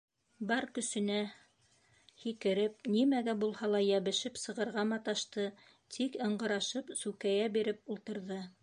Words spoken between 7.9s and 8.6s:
ултырҙы.